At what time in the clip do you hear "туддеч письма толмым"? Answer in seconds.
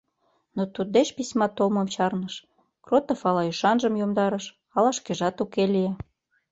0.73-1.87